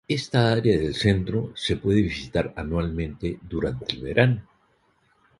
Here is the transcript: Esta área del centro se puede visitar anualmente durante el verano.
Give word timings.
Esta 0.07 0.51
área 0.51 0.79
del 0.79 0.95
centro 0.95 1.51
se 1.53 1.75
puede 1.77 2.01
visitar 2.01 2.51
anualmente 2.57 3.37
durante 3.43 3.93
el 3.95 4.01
verano. 4.01 4.41